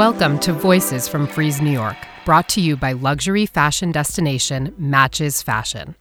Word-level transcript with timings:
Welcome 0.00 0.38
to 0.38 0.54
Voices 0.54 1.06
from 1.08 1.26
Frieze 1.26 1.60
New 1.60 1.70
York, 1.70 1.98
brought 2.24 2.48
to 2.48 2.62
you 2.62 2.74
by 2.74 2.92
luxury 2.92 3.44
fashion 3.44 3.92
destination 3.92 4.74
Matches 4.78 5.42
Fashion. 5.42 5.94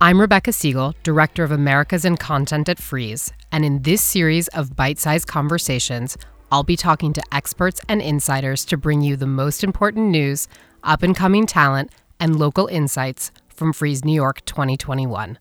I'm 0.00 0.20
Rebecca 0.20 0.52
Siegel, 0.52 0.94
Director 1.02 1.42
of 1.42 1.50
Americas 1.50 2.04
and 2.04 2.20
Content 2.20 2.68
at 2.68 2.78
Frieze, 2.78 3.32
and 3.50 3.64
in 3.64 3.82
this 3.82 4.00
series 4.00 4.46
of 4.46 4.76
bite 4.76 5.00
sized 5.00 5.26
conversations, 5.26 6.16
I'll 6.52 6.62
be 6.62 6.76
talking 6.76 7.12
to 7.14 7.22
experts 7.32 7.80
and 7.88 8.00
insiders 8.00 8.64
to 8.66 8.76
bring 8.76 9.02
you 9.02 9.16
the 9.16 9.26
most 9.26 9.64
important 9.64 10.10
news, 10.10 10.46
up 10.84 11.02
and 11.02 11.16
coming 11.16 11.44
talent, 11.44 11.90
and 12.20 12.38
local 12.38 12.68
insights 12.68 13.32
from 13.48 13.72
Frieze 13.72 14.04
New 14.04 14.14
York 14.14 14.44
2021. 14.44 15.36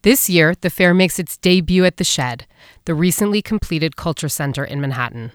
This 0.00 0.30
year, 0.30 0.54
the 0.58 0.70
fair 0.70 0.94
makes 0.94 1.18
its 1.18 1.36
debut 1.36 1.84
at 1.84 1.98
The 1.98 2.04
Shed, 2.04 2.46
the 2.86 2.94
recently 2.94 3.42
completed 3.42 3.96
culture 3.96 4.30
center 4.30 4.64
in 4.64 4.80
Manhattan. 4.80 5.32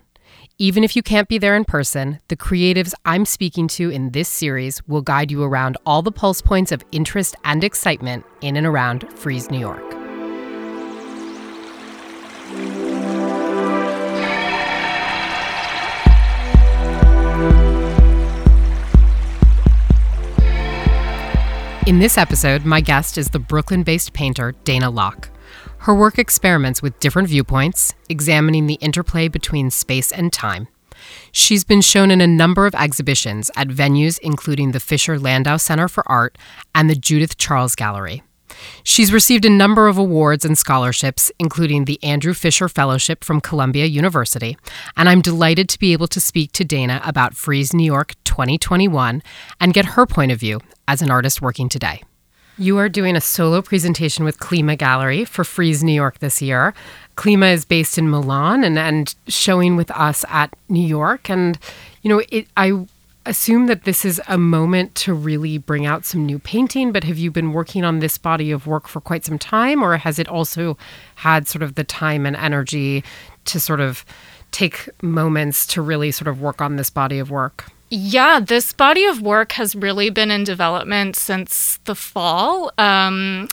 Even 0.64 0.86
if 0.86 0.96
you 0.96 1.04
can't 1.04 1.28
be 1.28 1.38
there 1.38 1.58
in 1.58 1.66
person, 1.66 2.22
the 2.30 2.38
creatives 2.38 2.94
I'm 3.04 3.26
speaking 3.26 3.68
to 3.68 3.90
in 3.90 4.12
this 4.12 4.30
series 4.30 4.82
will 4.88 5.02
guide 5.02 5.30
you 5.30 5.44
around 5.44 5.76
all 5.86 6.02
the 6.02 6.10
pulse 6.10 6.42
points 6.42 6.72
of 6.72 6.86
interest 6.94 7.36
and 7.44 7.66
excitement 7.66 8.26
in 8.40 8.56
and 8.56 8.66
around 8.66 9.06
Frieze 9.20 9.52
New 9.52 9.60
York. 9.60 9.84
In 21.86 22.00
this 22.00 22.18
episode, 22.18 22.64
my 22.64 22.80
guest 22.80 23.18
is 23.18 23.28
the 23.28 23.40
Brooklyn 23.40 23.84
based 23.84 24.14
painter 24.14 24.54
Dana 24.64 24.90
Lok. 24.90 25.33
Her 25.84 25.94
work 25.94 26.18
experiments 26.18 26.82
with 26.82 26.98
different 27.02 27.28
viewpoints, 27.28 27.94
examining 28.08 28.68
the 28.68 28.76
interplay 28.76 29.28
between 29.28 29.70
space 29.70 30.14
and 30.14 30.32
time. 30.32 30.70
She's 31.34 31.66
been 31.66 31.82
shown 31.82 32.10
in 32.10 32.22
a 32.22 32.28
number 32.28 32.66
of 32.66 32.74
exhibitions 32.74 33.52
at 33.58 33.68
venues 33.68 34.18
including 34.20 34.72
the 34.72 34.80
Fisher 34.80 35.20
Landau 35.20 35.58
Center 35.58 35.90
for 35.90 36.10
Art 36.10 36.38
and 36.74 36.90
the 36.90 36.96
Judith 36.96 37.36
Charles 37.36 37.76
Gallery. 37.76 38.24
She's 38.84 39.12
received 39.12 39.44
a 39.44 39.50
number 39.50 39.90
of 39.90 39.98
awards 39.98 40.46
and 40.46 40.58
scholarships, 40.58 41.34
including 41.38 41.84
the 41.84 42.02
Andrew 42.02 42.34
Fisher 42.34 42.70
Fellowship 42.70 43.22
from 43.22 43.42
Columbia 43.42 43.86
University, 43.86 44.58
and 44.96 45.10
I'm 45.10 45.20
delighted 45.20 45.68
to 45.68 45.80
be 45.80 45.92
able 45.92 46.08
to 46.08 46.22
speak 46.22 46.54
to 46.54 46.64
Dana 46.64 47.02
about 47.04 47.36
Frieze 47.36 47.74
New 47.74 47.84
York 47.84 48.14
2021 48.24 49.22
and 49.60 49.74
get 49.74 49.84
her 49.84 50.06
point 50.06 50.32
of 50.32 50.40
view 50.40 50.62
as 50.88 51.02
an 51.02 51.12
artist 51.12 51.42
working 51.42 51.68
today. 51.68 52.04
You 52.58 52.78
are 52.78 52.88
doing 52.88 53.16
a 53.16 53.22
solo 53.22 53.64
presentation 53.64 54.24
with 54.26 54.38
Clima 54.38 54.78
Gallery 54.78 55.26
for 55.26 55.44
Frieze 55.44 55.84
New 55.84 55.94
York 55.94 56.20
this 56.20 56.40
year. 56.40 56.76
Clima 57.16 57.52
is 57.52 57.66
based 57.66 57.98
in 57.98 58.12
Milan 58.12 58.64
and, 58.64 58.78
and 58.78 59.16
showing 59.28 59.76
with 59.76 59.90
us 59.92 60.24
at 60.30 60.54
New 60.70 60.86
York. 60.86 61.32
And, 61.32 61.58
you 62.04 62.10
know, 62.10 62.22
it, 62.30 62.48
I 62.56 62.86
assume 63.26 63.66
that 63.68 63.86
this 63.86 64.06
is 64.06 64.22
a 64.28 64.38
moment 64.38 64.94
to 64.96 65.16
really 65.16 65.58
bring 65.58 65.88
out 65.88 66.06
some 66.06 66.28
new 66.28 66.38
painting, 66.38 66.92
but 66.92 67.04
have 67.06 67.18
you 67.18 67.32
been 67.32 67.54
working 67.54 67.84
on 67.84 68.00
this 68.00 68.20
body 68.20 68.52
of 68.52 68.68
work 68.68 68.88
for 68.88 69.02
quite 69.02 69.26
some 69.26 69.40
time, 69.40 69.82
or 69.82 69.98
has 69.98 70.20
it 70.20 70.28
also 70.28 70.78
had 71.16 71.48
sort 71.48 71.64
of 71.64 71.74
the 71.74 71.84
time 71.84 72.26
and 72.26 72.36
energy 72.36 73.04
to 73.46 73.60
sort 73.60 73.80
of 73.80 74.06
take 74.52 74.90
moments 75.02 75.66
to 75.66 75.82
really 75.82 76.12
sort 76.12 76.28
of 76.28 76.40
work 76.40 76.62
on 76.62 76.76
this 76.76 76.92
body 76.92 77.18
of 77.18 77.32
work? 77.32 77.72
Yeah, 77.96 78.40
this 78.40 78.74
body 78.74 79.06
of 79.06 79.22
work 79.22 79.52
has 79.52 79.76
really 79.76 80.10
been 80.10 80.32
in 80.32 80.44
development 80.44 81.16
since 81.16 81.78
the 81.86 81.94
fall. 81.94 82.72
Um, 82.80 83.50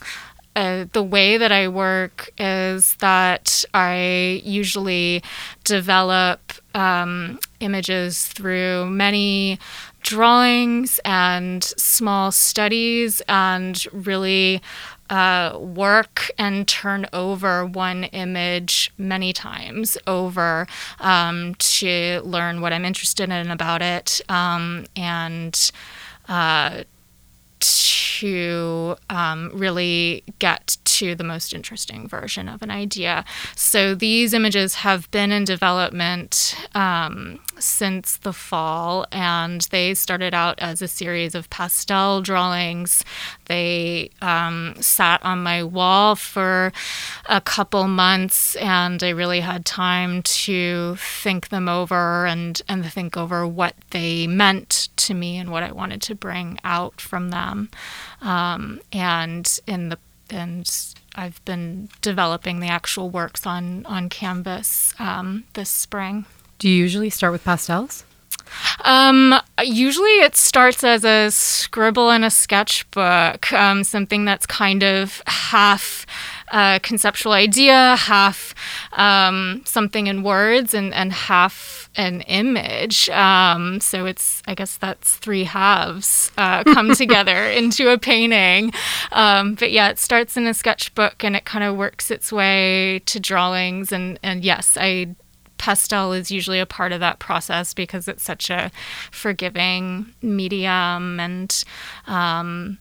uh, 0.56 0.86
the 0.92 1.02
way 1.02 1.36
that 1.36 1.52
I 1.52 1.68
work 1.68 2.30
is 2.38 2.94
that 3.00 3.66
I 3.74 4.40
usually 4.42 5.22
develop 5.64 6.54
um, 6.74 7.38
images 7.60 8.28
through 8.28 8.86
many 8.86 9.58
drawings 10.00 11.00
and 11.04 11.62
small 11.62 12.32
studies 12.32 13.20
and 13.28 13.86
really 13.92 14.62
uh, 15.10 15.58
work 15.58 16.30
and 16.38 16.66
turn 16.66 17.06
over 17.12 17.66
one 17.66 18.04
image 18.04 18.92
many 18.96 19.32
times 19.32 19.98
over 20.06 20.66
um, 21.00 21.54
to 21.56 22.20
learn 22.24 22.60
what 22.60 22.72
I'm 22.72 22.84
interested 22.84 23.28
in 23.28 23.50
about 23.50 23.82
it 23.82 24.20
um, 24.28 24.86
and 24.96 25.70
uh, 26.28 26.84
to 28.20 28.96
um, 29.08 29.50
really 29.54 30.22
get 30.38 30.76
to 30.84 31.14
the 31.14 31.24
most 31.24 31.54
interesting 31.54 32.06
version 32.06 32.46
of 32.48 32.60
an 32.60 32.70
idea. 32.70 33.24
So 33.56 33.94
these 33.94 34.34
images 34.34 34.74
have 34.74 35.10
been 35.10 35.32
in 35.32 35.44
development 35.44 36.54
um, 36.74 37.40
since 37.58 38.18
the 38.18 38.34
fall, 38.34 39.06
and 39.10 39.62
they 39.70 39.94
started 39.94 40.34
out 40.34 40.58
as 40.58 40.82
a 40.82 40.88
series 40.88 41.34
of 41.34 41.48
pastel 41.48 42.20
drawings. 42.20 43.02
They 43.46 44.10
um, 44.20 44.74
sat 44.80 45.24
on 45.24 45.42
my 45.42 45.62
wall 45.62 46.16
for 46.16 46.72
a 47.26 47.40
couple 47.40 47.88
months, 47.88 48.54
and 48.56 49.02
I 49.02 49.10
really 49.10 49.40
had 49.40 49.64
time 49.64 50.22
to 50.22 50.96
think 50.96 51.48
them 51.48 51.66
over 51.66 52.26
and, 52.26 52.60
and 52.68 52.84
think 52.84 53.16
over 53.16 53.46
what 53.46 53.74
they 53.90 54.26
meant 54.26 54.88
to 54.96 55.14
me 55.14 55.38
and 55.38 55.50
what 55.50 55.62
I 55.62 55.72
wanted 55.72 56.02
to 56.02 56.14
bring 56.14 56.58
out 56.62 57.00
from 57.00 57.30
them. 57.30 57.70
Um, 58.22 58.80
and 58.92 59.60
in 59.66 59.88
the 59.88 59.98
and 60.28 60.70
I've 61.16 61.44
been 61.44 61.88
developing 62.02 62.60
the 62.60 62.68
actual 62.68 63.10
works 63.10 63.46
on 63.46 63.84
on 63.86 64.08
canvas 64.08 64.94
um, 64.98 65.44
this 65.54 65.70
spring. 65.70 66.26
Do 66.58 66.68
you 66.68 66.76
usually 66.76 67.10
start 67.10 67.32
with 67.32 67.44
pastels? 67.44 68.04
Um, 68.84 69.34
usually 69.62 70.20
it 70.20 70.36
starts 70.36 70.82
as 70.82 71.04
a 71.04 71.30
scribble 71.30 72.10
in 72.10 72.24
a 72.24 72.30
sketchbook, 72.30 73.52
um, 73.52 73.84
something 73.84 74.24
that's 74.24 74.46
kind 74.46 74.82
of 74.82 75.22
half 75.26 76.06
a 76.50 76.80
conceptual 76.82 77.32
idea, 77.32 77.96
half 77.96 78.54
um, 78.92 79.62
something 79.64 80.06
in 80.06 80.22
words, 80.22 80.74
and, 80.74 80.92
and 80.94 81.12
half 81.12 81.88
an 81.96 82.20
image. 82.22 83.08
Um, 83.10 83.80
so 83.80 84.06
it's, 84.06 84.42
I 84.46 84.54
guess 84.54 84.76
that's 84.76 85.16
three 85.16 85.44
halves 85.44 86.30
uh, 86.38 86.64
come 86.64 86.94
together 86.94 87.44
into 87.46 87.90
a 87.90 87.98
painting. 87.98 88.72
Um, 89.12 89.54
but 89.54 89.72
yeah, 89.72 89.88
it 89.90 89.98
starts 89.98 90.36
in 90.36 90.46
a 90.46 90.54
sketchbook 90.54 91.24
and 91.24 91.34
it 91.36 91.44
kind 91.44 91.64
of 91.64 91.76
works 91.76 92.10
its 92.10 92.32
way 92.32 93.00
to 93.06 93.20
drawings. 93.20 93.92
And, 93.92 94.18
and 94.22 94.44
yes, 94.44 94.76
I 94.80 95.14
pastel 95.60 96.14
is 96.14 96.30
usually 96.30 96.58
a 96.58 96.64
part 96.64 96.90
of 96.90 97.00
that 97.00 97.18
process 97.18 97.74
because 97.74 98.08
it's 98.08 98.22
such 98.22 98.48
a 98.48 98.70
forgiving 99.10 100.06
medium 100.22 101.20
and 101.20 101.64
um, 102.06 102.78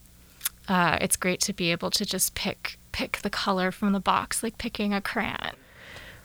uh, 0.70 0.98
it's 1.02 1.18
great 1.18 1.42
to 1.42 1.52
be 1.52 1.72
able 1.72 1.92
to 1.92 2.06
just 2.06 2.36
pick 2.36 2.79
pick 2.92 3.18
the 3.18 3.30
color 3.30 3.72
from 3.72 3.94
the 3.94 4.00
box 4.00 4.44
like 4.44 4.58
picking 4.58 4.94
a 4.94 5.02
crayon 5.02 5.56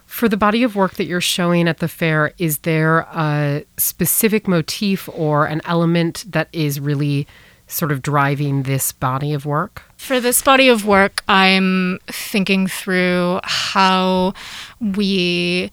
for 0.07 0.29
the 0.29 0.37
body 0.37 0.63
of 0.63 0.77
work 0.77 0.95
that 0.95 1.05
you're 1.05 1.21
showing 1.21 1.69
at 1.69 1.79
the 1.79 1.89
fair 1.89 2.33
is 2.39 2.59
there 2.59 3.01
a 3.13 3.65
specific 3.77 4.47
motif 4.47 5.09
or 5.13 5.47
an 5.47 5.61
element 5.65 6.25
that 6.29 6.49
is 6.53 6.79
really 6.79 7.27
sort 7.67 7.91
of 7.91 8.03
driving 8.03 8.65
this 8.65 8.93
body 8.93 9.33
of 9.33 9.47
work 9.47 9.83
for 9.97 10.21
this 10.21 10.43
body 10.43 10.69
of 10.69 10.85
work 10.85 11.23
i'm 11.29 11.99
thinking 12.09 12.67
through 12.67 13.41
how 13.45 14.33
we 14.81 15.71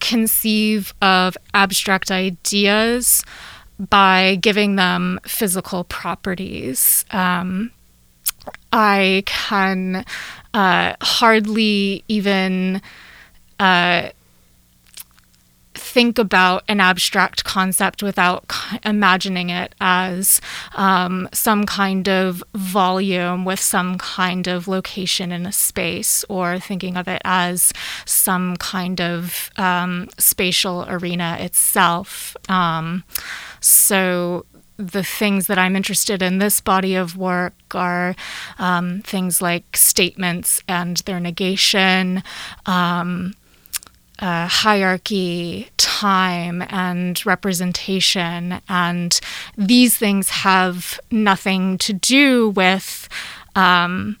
conceive 0.00 0.94
of 1.02 1.36
abstract 1.54 2.10
ideas 2.10 3.24
by 3.78 4.38
giving 4.40 4.76
them 4.76 5.20
physical 5.26 5.84
properties. 5.84 7.04
Um, 7.12 7.70
I 8.72 9.24
can 9.26 10.04
uh, 10.54 10.94
hardly 11.00 12.04
even 12.08 12.82
uh, 13.58 14.10
think 15.74 16.18
about 16.18 16.62
an 16.68 16.78
abstract 16.80 17.42
concept 17.44 18.02
without 18.02 18.44
imagining 18.84 19.50
it 19.50 19.74
as 19.80 20.40
um, 20.74 21.28
some 21.32 21.66
kind 21.66 22.08
of 22.08 22.44
volume 22.54 23.44
with 23.44 23.58
some 23.58 23.98
kind 23.98 24.46
of 24.46 24.68
location 24.68 25.32
in 25.32 25.46
a 25.46 25.52
space, 25.52 26.24
or 26.28 26.58
thinking 26.60 26.96
of 26.96 27.08
it 27.08 27.20
as 27.24 27.72
some 28.04 28.56
kind 28.56 29.00
of 29.00 29.50
um, 29.56 30.08
spatial 30.18 30.86
arena 30.88 31.36
itself. 31.40 32.36
Um, 32.48 33.02
so 33.60 34.46
the 34.80 35.04
things 35.04 35.46
that 35.46 35.58
I'm 35.58 35.76
interested 35.76 36.22
in 36.22 36.38
this 36.38 36.60
body 36.60 36.94
of 36.94 37.16
work 37.16 37.54
are 37.74 38.16
um, 38.58 39.02
things 39.02 39.42
like 39.42 39.76
statements 39.76 40.62
and 40.66 40.96
their 40.98 41.20
negation, 41.20 42.22
um, 42.66 43.34
uh, 44.18 44.46
hierarchy, 44.46 45.68
time, 45.76 46.62
and 46.68 47.24
representation. 47.26 48.60
And 48.68 49.20
these 49.56 49.96
things 49.96 50.30
have 50.30 50.98
nothing 51.10 51.78
to 51.78 51.92
do 51.92 52.50
with 52.50 53.08
um, 53.54 54.16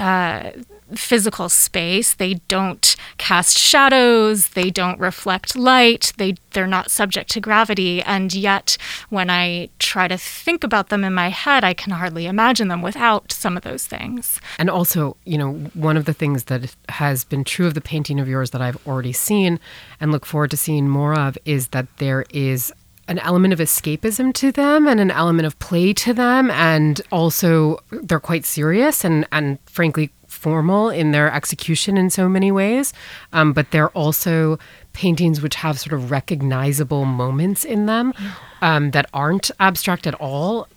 uh, 0.00 0.50
physical 0.94 1.48
space. 1.48 2.14
They 2.14 2.34
don't 2.48 2.96
cast 3.18 3.58
shadows, 3.58 4.48
they 4.50 4.70
don't 4.70 4.98
reflect 4.98 5.56
light, 5.56 6.12
they 6.16 6.34
they're 6.52 6.66
not 6.66 6.90
subject 6.90 7.30
to 7.30 7.40
gravity, 7.40 8.02
and 8.02 8.34
yet 8.34 8.76
when 9.10 9.30
I 9.30 9.68
try 9.78 10.08
to 10.08 10.16
think 10.16 10.64
about 10.64 10.88
them 10.88 11.04
in 11.04 11.14
my 11.14 11.28
head, 11.28 11.64
I 11.64 11.74
can 11.74 11.92
hardly 11.92 12.26
imagine 12.26 12.68
them 12.68 12.82
without 12.82 13.32
some 13.32 13.56
of 13.56 13.62
those 13.62 13.86
things. 13.86 14.40
And 14.58 14.70
also, 14.70 15.16
you 15.24 15.38
know, 15.38 15.52
one 15.74 15.96
of 15.96 16.04
the 16.04 16.14
things 16.14 16.44
that 16.44 16.74
has 16.88 17.24
been 17.24 17.44
true 17.44 17.66
of 17.66 17.74
the 17.74 17.80
painting 17.80 18.18
of 18.18 18.28
yours 18.28 18.50
that 18.50 18.62
I've 18.62 18.86
already 18.86 19.12
seen 19.12 19.60
and 20.00 20.10
look 20.10 20.26
forward 20.26 20.50
to 20.50 20.56
seeing 20.56 20.88
more 20.88 21.18
of 21.18 21.36
is 21.44 21.68
that 21.68 21.86
there 21.98 22.24
is 22.30 22.72
an 23.08 23.18
element 23.20 23.54
of 23.54 23.58
escapism 23.58 24.32
to 24.34 24.52
them 24.52 24.86
and 24.86 25.00
an 25.00 25.10
element 25.10 25.46
of 25.46 25.58
play 25.58 25.92
to 25.94 26.12
them 26.12 26.50
and 26.50 27.00
also 27.10 27.78
they're 27.90 28.20
quite 28.20 28.44
serious 28.44 29.02
and 29.02 29.26
and 29.32 29.58
frankly 29.64 30.10
formal 30.38 30.88
in 30.88 31.10
their 31.10 31.32
execution 31.32 31.98
in 31.98 32.08
so 32.10 32.28
many 32.28 32.50
ways, 32.50 32.92
um, 33.32 33.52
but 33.52 33.70
they're 33.70 33.90
also 33.90 34.58
paintings 34.92 35.42
which 35.42 35.56
have 35.56 35.78
sort 35.78 35.92
of 35.92 36.10
recognizable 36.10 37.04
moments 37.04 37.64
in 37.64 37.86
them 37.86 38.14
um, 38.62 38.92
that 38.92 39.06
aren't 39.12 39.50
abstract 39.60 40.06
at 40.06 40.14
all. 40.14 40.68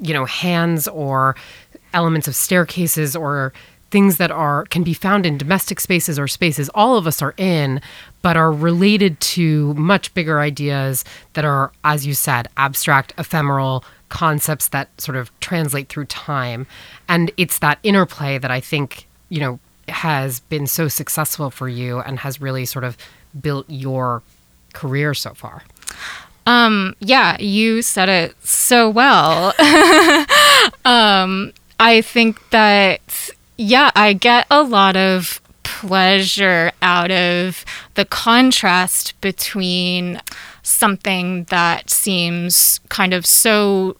You 0.00 0.14
know, 0.14 0.24
hands 0.24 0.88
or 0.88 1.36
elements 1.92 2.26
of 2.26 2.34
staircases 2.34 3.14
or 3.14 3.52
things 3.90 4.16
that 4.16 4.32
are 4.32 4.64
can 4.64 4.82
be 4.82 4.92
found 4.92 5.24
in 5.24 5.38
domestic 5.38 5.78
spaces 5.78 6.18
or 6.18 6.26
spaces 6.26 6.68
all 6.74 6.96
of 6.96 7.06
us 7.06 7.22
are 7.22 7.32
in 7.36 7.80
but 8.22 8.36
are 8.36 8.50
related 8.50 9.20
to 9.20 9.72
much 9.74 10.12
bigger 10.14 10.40
ideas 10.40 11.04
that 11.34 11.44
are 11.44 11.70
as 11.84 12.04
you 12.04 12.12
said 12.12 12.48
abstract 12.56 13.12
ephemeral 13.18 13.84
concepts 14.14 14.68
that 14.68 14.88
sort 15.00 15.16
of 15.16 15.28
translate 15.40 15.88
through 15.88 16.04
time. 16.04 16.68
And 17.08 17.32
it's 17.36 17.58
that 17.58 17.80
interplay 17.82 18.38
that 18.38 18.50
I 18.50 18.60
think, 18.60 19.08
you 19.28 19.40
know, 19.40 19.58
has 19.88 20.38
been 20.38 20.68
so 20.68 20.86
successful 20.86 21.50
for 21.50 21.68
you 21.68 21.98
and 21.98 22.20
has 22.20 22.40
really 22.40 22.64
sort 22.64 22.84
of 22.84 22.96
built 23.38 23.66
your 23.68 24.22
career 24.72 25.14
so 25.14 25.34
far. 25.34 25.64
Um, 26.46 26.94
yeah, 27.00 27.36
you 27.40 27.82
said 27.82 28.08
it 28.08 28.36
so 28.46 28.88
well. 28.88 29.52
um, 30.84 31.52
I 31.80 32.00
think 32.00 32.38
that, 32.50 33.30
yeah, 33.58 33.90
I 33.96 34.12
get 34.12 34.46
a 34.48 34.62
lot 34.62 34.96
of 34.96 35.40
pleasure 35.64 36.70
out 36.82 37.10
of 37.10 37.64
the 37.94 38.04
contrast 38.04 39.20
between 39.20 40.20
something 40.62 41.44
that 41.44 41.90
seems 41.90 42.78
kind 42.90 43.12
of 43.12 43.26
so 43.26 43.96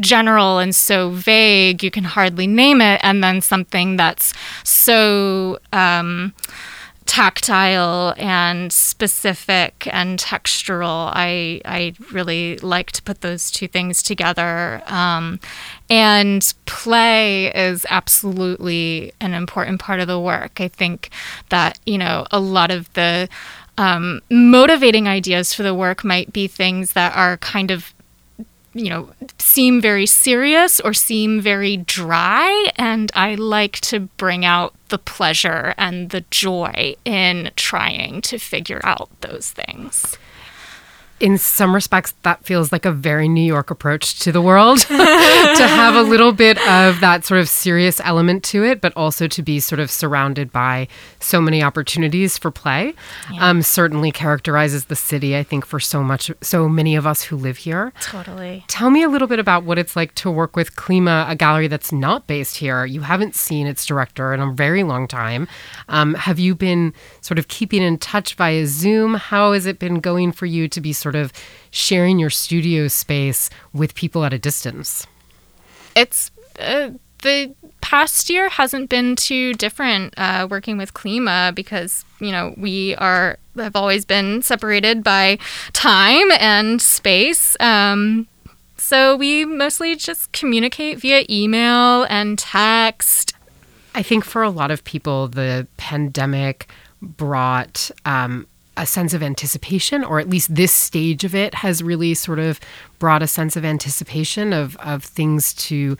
general 0.00 0.58
and 0.58 0.74
so 0.74 1.10
vague 1.10 1.82
you 1.82 1.90
can 1.90 2.04
hardly 2.04 2.46
name 2.46 2.80
it 2.80 3.00
and 3.02 3.22
then 3.22 3.40
something 3.40 3.96
that's 3.96 4.32
so 4.64 5.58
um, 5.72 6.32
tactile 7.06 8.14
and 8.16 8.72
specific 8.72 9.88
and 9.92 10.18
textural 10.18 11.10
i 11.14 11.60
i 11.64 11.92
really 12.12 12.56
like 12.58 12.92
to 12.92 13.02
put 13.02 13.20
those 13.20 13.50
two 13.50 13.68
things 13.68 14.02
together. 14.02 14.82
Um, 14.86 15.40
and 15.90 16.54
play 16.64 17.52
is 17.54 17.84
absolutely 17.90 19.12
an 19.20 19.34
important 19.34 19.80
part 19.80 20.00
of 20.00 20.06
the 20.06 20.18
work. 20.18 20.60
I 20.60 20.68
think 20.68 21.10
that 21.50 21.78
you 21.84 21.98
know 21.98 22.26
a 22.30 22.40
lot 22.40 22.70
of 22.70 22.92
the 22.94 23.28
um, 23.78 24.20
motivating 24.30 25.08
ideas 25.08 25.54
for 25.54 25.62
the 25.62 25.74
work 25.74 26.04
might 26.04 26.32
be 26.32 26.46
things 26.46 26.92
that 26.92 27.16
are 27.16 27.36
kind 27.38 27.70
of 27.70 27.92
you 28.74 28.88
know, 28.88 29.10
seem 29.38 29.80
very 29.80 30.06
serious 30.06 30.80
or 30.80 30.94
seem 30.94 31.40
very 31.40 31.76
dry. 31.76 32.70
And 32.76 33.10
I 33.14 33.34
like 33.34 33.80
to 33.80 34.00
bring 34.00 34.44
out 34.44 34.74
the 34.88 34.98
pleasure 34.98 35.74
and 35.78 36.10
the 36.10 36.24
joy 36.30 36.96
in 37.04 37.50
trying 37.56 38.22
to 38.22 38.38
figure 38.38 38.80
out 38.84 39.08
those 39.20 39.50
things 39.50 40.16
in 41.22 41.38
some 41.38 41.72
respects, 41.72 42.14
that 42.22 42.44
feels 42.44 42.72
like 42.72 42.84
a 42.84 42.90
very 42.90 43.28
New 43.28 43.44
York 43.44 43.70
approach 43.70 44.18
to 44.18 44.32
the 44.32 44.42
world 44.42 44.78
to 44.80 44.92
have 44.92 45.94
a 45.94 46.02
little 46.02 46.32
bit 46.32 46.58
of 46.66 46.98
that 46.98 47.24
sort 47.24 47.38
of 47.40 47.48
serious 47.48 48.00
element 48.00 48.42
to 48.42 48.64
it, 48.64 48.80
but 48.80 48.92
also 48.96 49.28
to 49.28 49.40
be 49.40 49.60
sort 49.60 49.78
of 49.78 49.88
surrounded 49.88 50.50
by 50.50 50.88
so 51.20 51.40
many 51.40 51.62
opportunities 51.62 52.36
for 52.36 52.50
play. 52.50 52.92
Yeah. 53.32 53.48
Um, 53.48 53.62
certainly 53.62 54.10
characterizes 54.10 54.86
the 54.86 54.96
city, 54.96 55.36
I 55.36 55.44
think, 55.44 55.64
for 55.64 55.78
so 55.78 56.02
much, 56.02 56.28
so 56.40 56.68
many 56.68 56.96
of 56.96 57.06
us 57.06 57.22
who 57.22 57.36
live 57.36 57.58
here. 57.58 57.92
Totally. 58.00 58.64
Tell 58.66 58.90
me 58.90 59.04
a 59.04 59.08
little 59.08 59.28
bit 59.28 59.38
about 59.38 59.62
what 59.62 59.78
it's 59.78 59.94
like 59.94 60.16
to 60.16 60.30
work 60.30 60.56
with 60.56 60.74
Clima, 60.74 61.30
a 61.30 61.36
gallery 61.36 61.68
that's 61.68 61.92
not 61.92 62.26
based 62.26 62.56
here. 62.56 62.84
You 62.84 63.02
haven't 63.02 63.36
seen 63.36 63.68
its 63.68 63.86
director 63.86 64.34
in 64.34 64.40
a 64.40 64.52
very 64.52 64.82
long 64.82 65.06
time. 65.06 65.46
Um, 65.88 66.14
have 66.14 66.40
you 66.40 66.56
been 66.56 66.92
sort 67.20 67.38
of 67.38 67.46
keeping 67.46 67.80
in 67.80 67.98
touch 67.98 68.34
via 68.34 68.66
Zoom? 68.66 69.14
How 69.14 69.52
has 69.52 69.66
it 69.66 69.78
been 69.78 70.00
going 70.00 70.32
for 70.32 70.46
you 70.46 70.66
to 70.66 70.80
be 70.80 70.92
sort 70.92 71.11
sort 71.12 71.22
of 71.22 71.32
sharing 71.70 72.18
your 72.18 72.30
studio 72.30 72.88
space 72.88 73.50
with 73.72 73.94
people 73.94 74.24
at 74.24 74.32
a 74.32 74.38
distance? 74.38 75.06
It's 75.94 76.30
uh, 76.58 76.90
the 77.22 77.54
past 77.80 78.30
year 78.30 78.48
hasn't 78.48 78.88
been 78.88 79.16
too 79.16 79.52
different 79.54 80.14
uh, 80.16 80.46
working 80.50 80.78
with 80.78 80.94
Clima 80.94 81.54
because 81.54 82.04
you 82.20 82.32
know 82.32 82.54
we 82.56 82.94
are 82.96 83.38
have 83.56 83.76
always 83.76 84.04
been 84.06 84.40
separated 84.40 85.04
by 85.04 85.38
time 85.72 86.30
and 86.32 86.80
space. 86.80 87.56
Um, 87.60 88.26
so 88.78 89.16
we 89.16 89.44
mostly 89.44 89.94
just 89.94 90.32
communicate 90.32 90.98
via 90.98 91.24
email 91.28 92.04
and 92.08 92.38
text. 92.38 93.34
I 93.94 94.02
think 94.02 94.24
for 94.24 94.42
a 94.42 94.48
lot 94.48 94.70
of 94.70 94.82
people, 94.84 95.28
the 95.28 95.66
pandemic 95.76 96.68
brought 97.02 97.90
um, 98.06 98.46
a 98.76 98.86
sense 98.86 99.12
of 99.12 99.22
anticipation, 99.22 100.02
or 100.02 100.18
at 100.18 100.28
least 100.28 100.54
this 100.54 100.72
stage 100.72 101.24
of 101.24 101.34
it 101.34 101.56
has 101.56 101.82
really 101.82 102.14
sort 102.14 102.38
of 102.38 102.58
brought 102.98 103.22
a 103.22 103.26
sense 103.26 103.56
of 103.56 103.64
anticipation 103.64 104.52
of, 104.52 104.76
of 104.76 105.04
things 105.04 105.52
to 105.54 105.96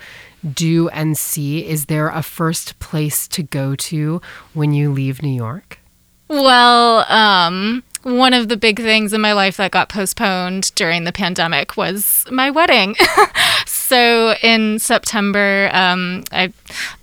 do 0.54 0.88
and 0.88 1.16
see. 1.19 1.66
Is 1.66 1.86
there 1.86 2.08
a 2.08 2.22
first 2.22 2.78
place 2.78 3.28
to 3.28 3.42
go 3.42 3.74
to 3.76 4.20
when 4.54 4.72
you 4.72 4.92
leave 4.92 5.22
New 5.22 5.34
York? 5.34 5.78
Well, 6.28 7.04
um, 7.12 7.84
one 8.02 8.32
of 8.32 8.48
the 8.48 8.56
big 8.56 8.78
things 8.78 9.12
in 9.12 9.20
my 9.20 9.32
life 9.32 9.58
that 9.58 9.70
got 9.70 9.88
postponed 9.88 10.74
during 10.74 11.04
the 11.04 11.12
pandemic 11.12 11.76
was 11.76 12.24
my 12.30 12.50
wedding. 12.50 12.96
so 13.93 14.35
in 14.43 14.79
September, 14.79 15.69
um, 15.75 16.25
I, 16.33 16.50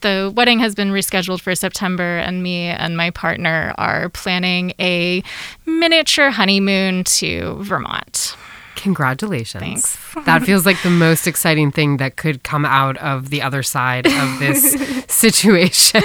the 0.01 0.33
wedding 0.35 0.57
has 0.57 0.73
been 0.73 0.89
rescheduled 0.89 1.39
for 1.39 1.53
September, 1.53 2.17
and 2.17 2.41
me 2.41 2.65
and 2.65 2.97
my 2.97 3.11
partner 3.11 3.75
are 3.77 4.09
planning 4.09 4.73
a 4.79 5.21
miniature 5.67 6.31
honeymoon 6.31 7.03
to 7.03 7.57
Vermont. 7.61 8.35
Congratulations. 8.75 9.61
Thanks. 9.61 10.25
that 10.25 10.41
feels 10.45 10.65
like 10.65 10.81
the 10.81 10.89
most 10.89 11.27
exciting 11.27 11.71
thing 11.71 11.97
that 11.97 12.15
could 12.15 12.41
come 12.41 12.65
out 12.65 12.97
of 12.97 13.29
the 13.29 13.43
other 13.43 13.61
side 13.61 14.07
of 14.07 14.39
this 14.39 15.05
situation. 15.07 16.01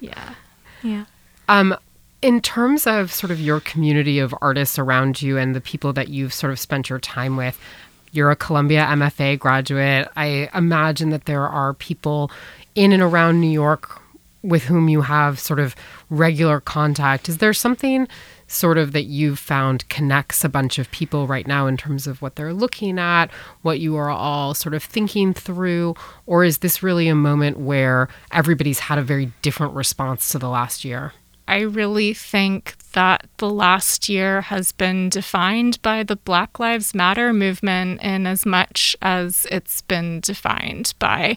yeah. 0.00 0.34
Yeah. 0.82 1.04
Um, 1.50 1.76
in 2.22 2.40
terms 2.40 2.86
of 2.86 3.12
sort 3.12 3.30
of 3.30 3.38
your 3.38 3.60
community 3.60 4.18
of 4.18 4.34
artists 4.40 4.78
around 4.78 5.20
you 5.20 5.36
and 5.36 5.54
the 5.54 5.60
people 5.60 5.92
that 5.92 6.08
you've 6.08 6.32
sort 6.32 6.50
of 6.50 6.58
spent 6.58 6.88
your 6.88 6.98
time 6.98 7.36
with, 7.36 7.60
you're 8.14 8.30
a 8.30 8.36
Columbia 8.36 8.86
MFA 8.86 9.38
graduate. 9.38 10.08
I 10.16 10.48
imagine 10.54 11.10
that 11.10 11.24
there 11.24 11.46
are 11.46 11.74
people 11.74 12.30
in 12.74 12.92
and 12.92 13.02
around 13.02 13.40
New 13.40 13.50
York 13.50 14.00
with 14.42 14.64
whom 14.64 14.88
you 14.88 15.00
have 15.02 15.40
sort 15.40 15.58
of 15.58 15.74
regular 16.10 16.60
contact. 16.60 17.28
Is 17.28 17.38
there 17.38 17.52
something 17.52 18.06
sort 18.46 18.76
of 18.76 18.92
that 18.92 19.04
you've 19.04 19.38
found 19.38 19.88
connects 19.88 20.44
a 20.44 20.48
bunch 20.48 20.78
of 20.78 20.90
people 20.90 21.26
right 21.26 21.46
now 21.46 21.66
in 21.66 21.76
terms 21.76 22.06
of 22.06 22.20
what 22.20 22.36
they're 22.36 22.52
looking 22.52 22.98
at, 22.98 23.30
what 23.62 23.80
you 23.80 23.96
are 23.96 24.10
all 24.10 24.54
sort 24.54 24.74
of 24.74 24.82
thinking 24.82 25.32
through? 25.32 25.94
Or 26.26 26.44
is 26.44 26.58
this 26.58 26.82
really 26.82 27.08
a 27.08 27.14
moment 27.14 27.58
where 27.58 28.08
everybody's 28.32 28.80
had 28.80 28.98
a 28.98 29.02
very 29.02 29.32
different 29.42 29.74
response 29.74 30.30
to 30.32 30.38
the 30.38 30.48
last 30.48 30.84
year? 30.84 31.12
I 31.48 31.60
really 31.60 32.14
think 32.14 32.76
that 32.94 33.26
the 33.36 33.50
last 33.50 34.08
year 34.08 34.40
has 34.40 34.72
been 34.72 35.08
defined 35.08 35.80
by 35.82 36.02
the 36.02 36.16
Black 36.16 36.58
Lives 36.58 36.94
Matter 36.94 37.32
movement 37.32 38.00
in 38.02 38.26
as 38.26 38.46
much 38.46 38.96
as 39.02 39.46
it's 39.50 39.82
been 39.82 40.20
defined 40.20 40.94
by 40.98 41.36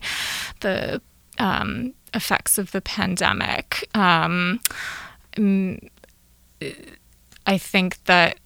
the 0.62 1.02
um, 1.40 1.94
effects 2.14 2.58
of 2.58 2.72
the 2.72 2.82
pandemic. 2.82 3.88
Um, 3.94 4.60
I 7.46 7.58
think 7.58 8.04
that 8.06 8.40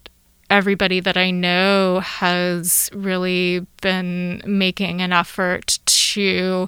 everybody 0.49 0.99
that 0.99 1.15
I 1.15 1.31
know 1.31 2.01
has 2.01 2.89
really 2.93 3.65
been 3.81 4.41
making 4.45 5.01
an 5.01 5.13
effort 5.13 5.79
to 5.85 6.67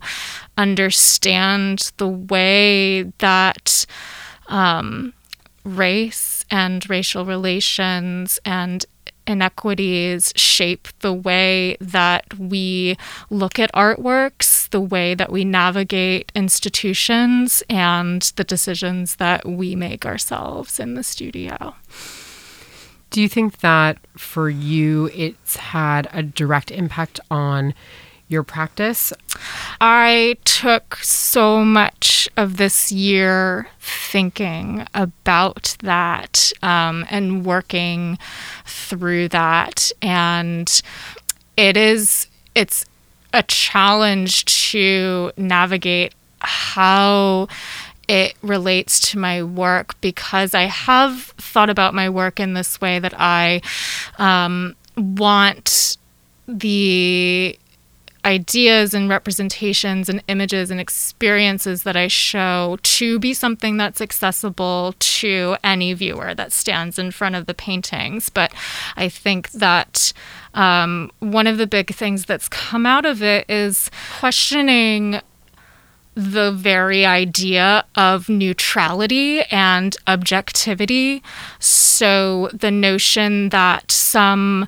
understand 0.57 1.91
the 1.97 2.07
way 2.07 3.03
that 3.17 3.85
um, 4.47 5.13
race 5.65 6.32
and 6.49 6.89
racial 6.89 7.25
relations 7.25 8.39
and 8.45 8.85
inequities 9.25 10.33
shape 10.35 10.87
the 10.99 11.13
way 11.13 11.77
that 11.79 12.37
we 12.37 12.97
look 13.29 13.57
at 13.57 13.71
artworks, 13.73 14.69
the 14.69 14.81
way 14.81 15.15
that 15.15 15.31
we 15.31 15.45
navigate 15.45 16.31
institutions, 16.35 17.63
and 17.69 18.21
the 18.35 18.43
decisions 18.43 19.15
that 19.17 19.45
we 19.45 19.75
make 19.75 20.05
ourselves 20.05 20.79
in 20.79 20.95
the 20.95 21.03
studio. 21.03 21.75
Do 23.11 23.21
you 23.21 23.29
think 23.29 23.59
that 23.59 23.99
for 24.17 24.49
you 24.49 25.09
it's 25.13 25.55
had 25.55 26.09
a 26.11 26.23
direct 26.23 26.71
impact 26.71 27.19
on 27.29 27.73
your 28.33 28.43
practice? 28.43 29.13
I 29.79 30.37
took 30.43 30.95
so 30.97 31.63
much 31.63 32.27
of 32.35 32.57
this 32.57 32.91
year 32.91 33.67
thinking 33.79 34.85
about 34.93 35.77
that 35.81 36.51
um, 36.61 37.05
and 37.09 37.45
working 37.45 38.17
through 38.65 39.29
that. 39.29 39.91
And 40.01 40.81
it 41.55 41.77
is, 41.77 42.27
it's 42.55 42.85
a 43.33 43.43
challenge 43.43 44.45
to 44.71 45.31
navigate 45.37 46.13
how 46.39 47.47
it 48.07 48.35
relates 48.41 49.11
to 49.11 49.17
my 49.17 49.43
work 49.43 49.99
because 50.01 50.53
I 50.53 50.63
have 50.63 51.33
thought 51.37 51.69
about 51.69 51.93
my 51.93 52.09
work 52.09 52.39
in 52.39 52.53
this 52.53 52.81
way 52.81 52.99
that 52.99 53.13
I 53.17 53.61
um, 54.17 54.75
want 54.97 55.97
the 56.47 57.57
ideas 58.25 58.93
and 58.93 59.09
representations 59.09 60.09
and 60.09 60.23
images 60.27 60.71
and 60.71 60.79
experiences 60.79 61.83
that 61.83 61.95
I 61.95 62.07
show 62.07 62.77
to 62.81 63.19
be 63.19 63.33
something 63.33 63.77
that's 63.77 64.01
accessible 64.01 64.95
to 64.99 65.55
any 65.63 65.93
viewer 65.93 66.33
that 66.33 66.51
stands 66.51 66.97
in 66.97 67.11
front 67.11 67.35
of 67.35 67.45
the 67.45 67.53
paintings. 67.53 68.29
But 68.29 68.53
I 68.95 69.09
think 69.09 69.51
that 69.51 70.13
um, 70.53 71.11
one 71.19 71.47
of 71.47 71.57
the 71.57 71.67
big 71.67 71.93
things 71.93 72.25
that's 72.25 72.47
come 72.47 72.85
out 72.85 73.05
of 73.05 73.21
it 73.21 73.49
is 73.49 73.89
questioning 74.19 75.19
the 76.15 76.51
very 76.51 77.05
idea 77.05 77.83
of 77.95 78.29
neutrality 78.29 79.41
and 79.43 79.97
objectivity. 80.07 81.23
So 81.59 82.49
the 82.53 82.69
notion 82.71 83.49
that 83.49 83.91
some 83.91 84.67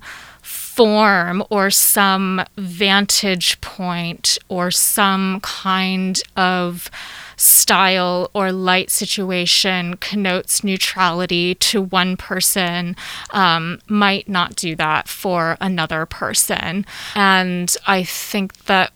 form 0.75 1.41
or 1.50 1.70
some 1.70 2.41
vantage 2.58 3.62
point 3.62 4.38
or 4.50 4.70
some 4.70 5.39
kind 5.39 6.22
of 6.36 6.91
style 7.38 8.29
or 8.34 8.51
light 8.51 8.89
situation 8.89 9.96
connotes 9.98 10.65
neutrality 10.65 11.55
to 11.55 11.82
one 11.82 12.17
person 12.17 12.94
um, 13.32 13.79
might 13.88 14.27
not 14.27 14.58
do 14.58 14.75
that 14.75 15.08
for 15.08 15.55
another 15.62 16.05
person. 16.05 16.86
And 17.15 17.74
I 17.88 18.03
think 18.03 18.65
that 18.65 18.91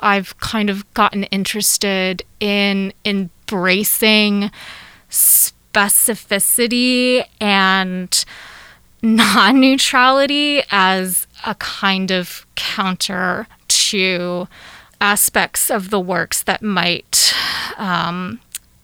I've 0.00 0.38
kind 0.38 0.70
of 0.70 0.94
gotten 0.94 1.24
interested 1.24 2.22
in 2.38 2.92
embracing 3.04 4.52
specificity 5.10 7.24
and 7.40 8.24
non 9.02 9.60
neutrality 9.60 10.62
as 10.70 11.26
a 11.46 11.54
kind 11.56 12.10
of 12.10 12.46
counter 12.54 13.46
to 13.68 14.48
aspects 15.00 15.70
of 15.70 15.90
the 15.90 16.00
works 16.00 16.42
that 16.42 16.62
might 16.62 17.32
um, 17.76 18.40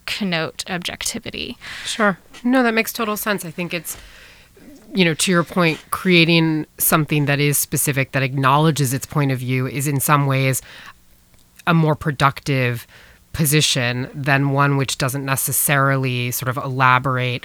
connote 0.06 0.64
objectivity. 0.70 1.58
Sure. 1.84 2.18
No, 2.44 2.62
that 2.62 2.74
makes 2.74 2.92
total 2.92 3.16
sense. 3.16 3.44
I 3.44 3.50
think 3.50 3.74
it's 3.74 3.96
you 4.94 5.04
know, 5.04 5.14
to 5.14 5.30
your 5.32 5.42
point, 5.42 5.84
creating 5.90 6.66
something 6.78 7.26
that 7.26 7.40
is 7.40 7.58
specific, 7.58 8.12
that 8.12 8.22
acknowledges 8.22 8.94
its 8.94 9.04
point 9.04 9.32
of 9.32 9.40
view, 9.40 9.66
is 9.66 9.88
in 9.88 9.98
some 9.98 10.26
ways 10.26 10.62
a 11.66 11.74
more 11.74 11.96
productive 11.96 12.86
position 13.32 14.08
than 14.14 14.50
one 14.50 14.76
which 14.76 14.96
doesn't 14.96 15.24
necessarily 15.24 16.30
sort 16.30 16.48
of 16.48 16.56
elaborate 16.56 17.44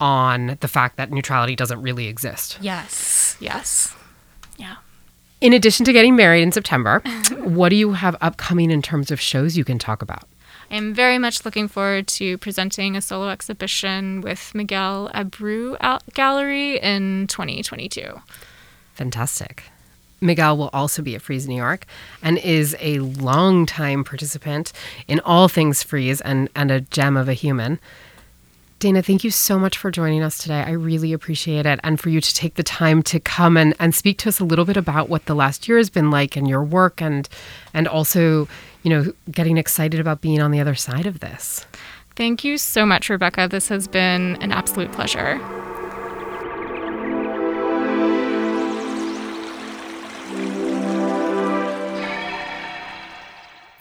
on 0.00 0.58
the 0.60 0.68
fact 0.68 0.96
that 0.96 1.10
neutrality 1.10 1.56
doesn't 1.56 1.82
really 1.82 2.06
exist. 2.06 2.58
Yes, 2.60 3.36
yes. 3.40 3.94
Yeah. 4.56 4.76
In 5.40 5.52
addition 5.52 5.84
to 5.86 5.92
getting 5.92 6.16
married 6.16 6.42
in 6.42 6.52
September, 6.52 7.00
what 7.38 7.68
do 7.70 7.76
you 7.76 7.92
have 7.92 8.16
upcoming 8.20 8.70
in 8.70 8.82
terms 8.82 9.10
of 9.10 9.20
shows 9.20 9.56
you 9.56 9.64
can 9.64 9.78
talk 9.78 10.02
about? 10.02 10.24
I'm 10.70 10.92
very 10.92 11.18
much 11.18 11.44
looking 11.44 11.68
forward 11.68 12.06
to 12.08 12.36
presenting 12.38 12.96
a 12.96 13.00
solo 13.00 13.28
exhibition 13.28 14.20
with 14.20 14.54
Miguel 14.54 15.10
Abreu 15.14 15.78
Gallery 16.12 16.78
in 16.78 17.26
2022. 17.28 18.20
Fantastic. 18.94 19.64
Miguel 20.20 20.56
will 20.56 20.70
also 20.72 21.00
be 21.00 21.14
at 21.14 21.22
Frieze 21.22 21.46
New 21.46 21.56
York 21.56 21.86
and 22.22 22.38
is 22.38 22.76
a 22.80 22.98
longtime 22.98 24.04
participant 24.04 24.72
in 25.06 25.20
all 25.20 25.48
things 25.48 25.82
Frieze 25.82 26.20
and, 26.20 26.48
and 26.56 26.70
a 26.70 26.80
gem 26.80 27.16
of 27.16 27.28
a 27.28 27.34
human. 27.34 27.78
Dana, 28.78 29.02
thank 29.02 29.24
you 29.24 29.32
so 29.32 29.58
much 29.58 29.76
for 29.76 29.90
joining 29.90 30.22
us 30.22 30.38
today. 30.38 30.62
I 30.62 30.70
really 30.70 31.12
appreciate 31.12 31.66
it. 31.66 31.80
And 31.82 31.98
for 31.98 32.10
you 32.10 32.20
to 32.20 32.34
take 32.34 32.54
the 32.54 32.62
time 32.62 33.02
to 33.04 33.18
come 33.18 33.56
and, 33.56 33.74
and 33.80 33.92
speak 33.92 34.18
to 34.18 34.28
us 34.28 34.38
a 34.38 34.44
little 34.44 34.64
bit 34.64 34.76
about 34.76 35.08
what 35.08 35.26
the 35.26 35.34
last 35.34 35.66
year 35.66 35.78
has 35.78 35.90
been 35.90 36.12
like 36.12 36.36
and 36.36 36.48
your 36.48 36.62
work 36.62 37.02
and 37.02 37.28
and 37.74 37.88
also, 37.88 38.46
you 38.84 38.90
know, 38.90 39.12
getting 39.32 39.58
excited 39.58 39.98
about 39.98 40.20
being 40.20 40.40
on 40.40 40.52
the 40.52 40.60
other 40.60 40.76
side 40.76 41.06
of 41.06 41.18
this. 41.18 41.66
Thank 42.14 42.44
you 42.44 42.56
so 42.56 42.86
much, 42.86 43.10
Rebecca. 43.10 43.48
This 43.50 43.66
has 43.66 43.88
been 43.88 44.36
an 44.40 44.52
absolute 44.52 44.92
pleasure. 44.92 45.40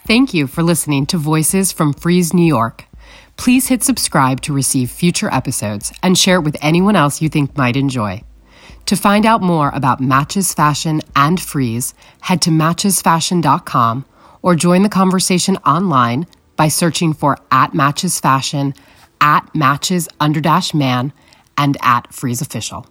Thank 0.07 0.33
you 0.33 0.47
for 0.47 0.63
listening 0.63 1.05
to 1.07 1.17
Voices 1.17 1.71
from 1.71 1.93
Frieze 1.93 2.33
New 2.33 2.45
York. 2.45 2.86
Please 3.37 3.67
hit 3.67 3.83
subscribe 3.83 4.41
to 4.41 4.53
receive 4.53 4.91
future 4.91 5.33
episodes 5.33 5.93
and 6.03 6.17
share 6.17 6.37
it 6.37 6.43
with 6.43 6.57
anyone 6.61 6.95
else 6.95 7.21
you 7.21 7.29
think 7.29 7.55
might 7.55 7.77
enjoy. 7.77 8.21
To 8.87 8.95
find 8.95 9.25
out 9.25 9.41
more 9.41 9.69
about 9.73 10.01
Matches 10.01 10.53
Fashion 10.53 11.01
and 11.15 11.39
Frieze, 11.39 11.93
head 12.21 12.41
to 12.43 12.49
matchesfashion.com 12.49 14.05
or 14.41 14.55
join 14.55 14.83
the 14.83 14.89
conversation 14.89 15.57
online 15.57 16.25
by 16.55 16.67
searching 16.67 17.13
for 17.13 17.37
at 17.51 17.73
Matches 17.73 18.19
Fashion, 18.19 18.73
at 19.21 19.53
Matches 19.53 20.07
Underdash 20.19 20.73
Man, 20.73 21.13
and 21.57 21.77
at 21.81 22.13
Frieze 22.13 22.41
Official. 22.41 22.85